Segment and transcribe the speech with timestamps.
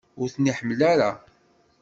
[0.21, 1.09] Ur ten-iḥemmel ara?